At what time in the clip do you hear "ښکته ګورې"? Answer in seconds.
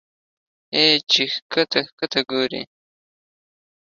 1.89-2.61